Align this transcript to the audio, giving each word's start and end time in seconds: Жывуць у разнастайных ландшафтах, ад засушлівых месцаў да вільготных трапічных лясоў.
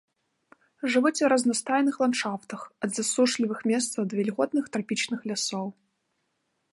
Жывуць 0.93 1.23
у 1.25 1.29
разнастайных 1.33 1.95
ландшафтах, 2.05 2.61
ад 2.87 2.91
засушлівых 2.99 3.59
месцаў 3.73 4.01
да 4.15 4.21
вільготных 4.21 4.65
трапічных 4.77 5.19
лясоў. 5.33 5.67